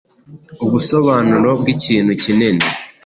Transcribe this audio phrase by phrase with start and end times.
[0.65, 2.65] ubosobanuro bw’”ikintu kinini”